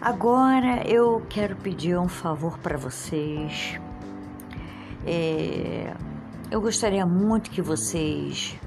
Agora 0.00 0.82
eu 0.88 1.22
quero 1.28 1.54
pedir 1.56 1.98
um 1.98 2.08
favor 2.08 2.56
para 2.58 2.78
vocês. 2.78 3.78
É, 5.06 5.94
eu 6.50 6.58
gostaria 6.58 7.04
muito 7.04 7.50
que 7.50 7.60
vocês 7.60 8.58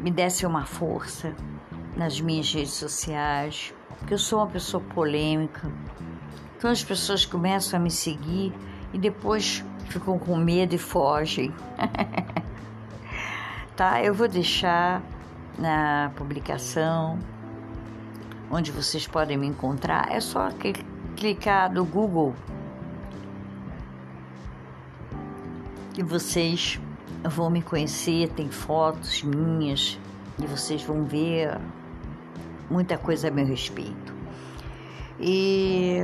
me 0.00 0.10
dessem 0.10 0.48
uma 0.48 0.64
força 0.64 1.32
nas 1.96 2.20
minhas 2.20 2.52
redes 2.52 2.72
sociais, 2.72 3.72
porque 4.00 4.14
eu 4.14 4.18
sou 4.18 4.40
uma 4.40 4.48
pessoa 4.48 4.82
polêmica. 4.82 5.70
Então 6.58 6.72
as 6.72 6.82
pessoas 6.82 7.24
começam 7.24 7.78
a 7.78 7.82
me 7.82 7.90
seguir 7.90 8.52
e 8.92 8.98
depois 8.98 9.64
ficam 9.90 10.18
com 10.18 10.36
medo 10.36 10.74
e 10.74 10.78
fogem. 10.78 11.54
tá? 13.76 14.02
Eu 14.02 14.12
vou 14.12 14.26
deixar 14.26 15.02
na 15.56 16.10
publicação 16.16 17.16
onde 18.50 18.72
vocês 18.72 19.06
podem 19.06 19.36
me 19.36 19.46
encontrar. 19.46 20.10
É 20.10 20.20
só 20.20 20.48
clicar 21.16 21.72
no 21.72 21.84
Google 21.84 22.34
e 25.96 26.02
vocês 26.02 26.80
vão 27.22 27.50
me 27.50 27.62
conhecer. 27.62 28.28
Tem 28.30 28.50
fotos 28.50 29.22
minhas 29.22 29.98
e 30.42 30.46
vocês 30.46 30.82
vão 30.82 31.04
ver 31.04 31.58
muita 32.68 32.98
coisa 32.98 33.28
a 33.28 33.30
meu 33.30 33.46
respeito. 33.46 34.14
E 35.18 35.98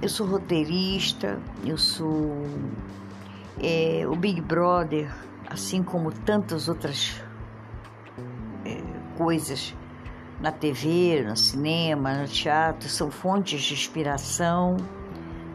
eu 0.00 0.08
sou 0.08 0.26
roteirista, 0.26 1.38
eu 1.64 1.76
sou 1.76 2.46
é, 3.60 4.04
o 4.06 4.14
Big 4.14 4.40
Brother, 4.40 5.12
assim 5.50 5.82
como 5.82 6.12
tantas 6.12 6.68
outras 6.68 7.20
é, 8.64 8.80
coisas 9.16 9.74
na 10.40 10.50
TV, 10.50 11.24
no 11.26 11.36
cinema, 11.36 12.14
no 12.14 12.26
teatro, 12.26 12.88
são 12.88 13.10
fontes 13.10 13.62
de 13.62 13.74
inspiração, 13.74 14.76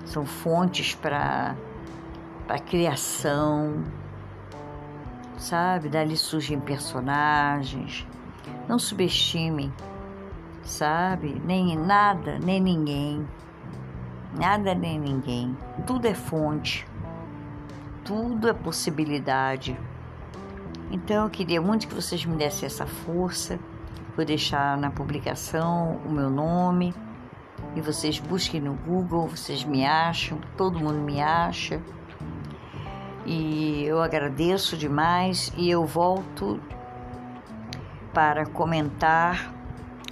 são 0.05 0.25
fontes 0.25 0.95
para 0.95 1.55
para 2.47 2.59
criação, 2.59 3.83
sabe? 5.37 5.89
Dali 5.89 6.15
surgem 6.15 6.59
personagens. 6.59 8.07
Não 8.69 8.79
subestimem, 8.79 9.71
sabe? 10.63 11.41
Nem 11.45 11.77
nada, 11.77 12.39
nem 12.39 12.61
ninguém. 12.61 13.27
Nada 14.33 14.73
nem 14.73 14.99
ninguém. 14.99 15.57
Tudo 15.85 16.07
é 16.07 16.13
fonte. 16.13 16.87
Tudo 18.05 18.47
é 18.47 18.53
possibilidade. 18.53 19.77
Então 20.89 21.25
eu 21.25 21.29
queria 21.29 21.61
muito 21.61 21.87
que 21.87 21.93
vocês 21.93 22.23
me 22.25 22.37
dessem 22.37 22.65
essa 22.65 22.85
força. 22.85 23.59
Vou 24.17 24.25
deixar 24.25 24.75
na 24.79 24.89
publicação 24.89 26.01
o 26.03 26.11
meu 26.11 26.27
nome 26.27 26.91
e 27.75 27.81
vocês 27.81 28.17
busquem 28.19 28.59
no 28.59 28.73
Google, 28.73 29.27
vocês 29.27 29.63
me 29.63 29.85
acham, 29.85 30.39
todo 30.57 30.79
mundo 30.79 30.97
me 30.97 31.21
acha. 31.21 31.79
E 33.27 33.83
eu 33.85 34.01
agradeço 34.01 34.75
demais 34.75 35.53
e 35.55 35.69
eu 35.69 35.85
volto 35.85 36.59
para 38.11 38.47
comentar 38.47 39.53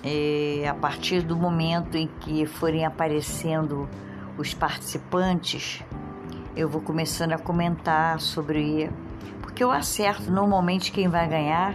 eh, 0.04 0.68
a 0.70 0.76
partir 0.76 1.24
do 1.24 1.36
momento 1.36 1.98
em 1.98 2.08
que 2.08 2.46
forem 2.46 2.86
aparecendo 2.86 3.90
os 4.38 4.54
participantes, 4.54 5.84
eu 6.56 6.70
vou 6.70 6.80
começando 6.80 7.32
a 7.32 7.40
comentar 7.40 8.20
sobre. 8.20 8.88
Porque 9.42 9.64
eu 9.64 9.72
acerto 9.72 10.32
normalmente 10.32 10.92
quem 10.92 11.08
vai 11.08 11.28
ganhar 11.28 11.74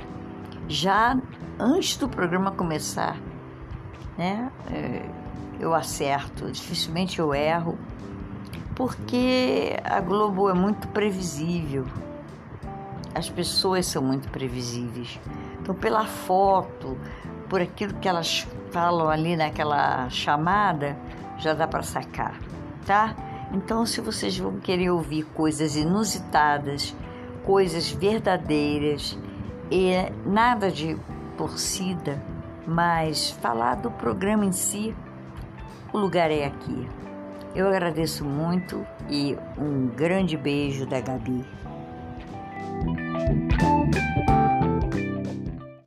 já 0.70 1.16
antes 1.58 1.96
do 1.96 2.08
programa 2.08 2.50
começar, 2.52 3.16
né? 4.16 4.50
É, 4.70 5.04
eu 5.58 5.74
acerto, 5.74 6.50
dificilmente 6.50 7.18
eu 7.18 7.34
erro, 7.34 7.78
porque 8.74 9.76
a 9.84 10.00
Globo 10.00 10.48
é 10.48 10.54
muito 10.54 10.88
previsível. 10.88 11.86
As 13.14 13.28
pessoas 13.28 13.86
são 13.86 14.02
muito 14.02 14.30
previsíveis. 14.30 15.18
Então, 15.60 15.74
pela 15.74 16.06
foto, 16.06 16.96
por 17.48 17.60
aquilo 17.60 17.94
que 17.94 18.08
elas 18.08 18.46
falam 18.70 19.10
ali 19.10 19.36
naquela 19.36 20.08
chamada, 20.08 20.96
já 21.36 21.52
dá 21.52 21.66
para 21.66 21.82
sacar 21.82 22.38
tá? 22.90 23.14
Então, 23.52 23.86
se 23.86 24.00
vocês 24.00 24.36
vão 24.36 24.58
querer 24.58 24.90
ouvir 24.90 25.22
coisas 25.22 25.76
inusitadas, 25.76 26.94
coisas 27.44 27.88
verdadeiras 27.88 29.16
e 29.70 30.10
nada 30.26 30.70
de 30.70 30.96
torcida, 31.36 32.20
mas 32.66 33.30
falar 33.30 33.76
do 33.76 33.90
programa 33.90 34.44
em 34.44 34.52
si, 34.52 34.94
o 35.92 35.98
lugar 35.98 36.30
é 36.30 36.44
aqui. 36.44 36.88
Eu 37.54 37.68
agradeço 37.68 38.24
muito 38.24 38.84
e 39.08 39.36
um 39.58 39.86
grande 39.88 40.36
beijo 40.36 40.86
da 40.86 41.00
Gabi. 41.00 41.44